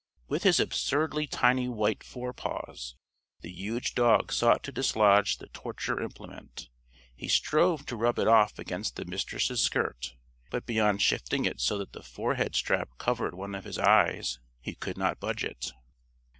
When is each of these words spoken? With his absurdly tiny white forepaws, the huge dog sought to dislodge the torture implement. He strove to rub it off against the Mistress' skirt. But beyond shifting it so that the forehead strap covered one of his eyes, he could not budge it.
With 0.27 0.41
his 0.41 0.59
absurdly 0.59 1.27
tiny 1.27 1.69
white 1.69 2.03
forepaws, 2.03 2.95
the 3.41 3.51
huge 3.51 3.93
dog 3.93 4.31
sought 4.33 4.63
to 4.63 4.71
dislodge 4.71 5.37
the 5.37 5.45
torture 5.49 6.01
implement. 6.01 6.69
He 7.15 7.27
strove 7.27 7.85
to 7.85 7.95
rub 7.95 8.17
it 8.17 8.27
off 8.27 8.57
against 8.57 8.95
the 8.95 9.05
Mistress' 9.05 9.61
skirt. 9.61 10.15
But 10.49 10.65
beyond 10.65 11.03
shifting 11.03 11.45
it 11.45 11.61
so 11.61 11.77
that 11.77 11.93
the 11.93 12.01
forehead 12.01 12.55
strap 12.55 12.97
covered 12.97 13.35
one 13.35 13.53
of 13.53 13.65
his 13.65 13.77
eyes, 13.77 14.39
he 14.59 14.73
could 14.73 14.97
not 14.97 15.19
budge 15.19 15.43
it. 15.43 15.71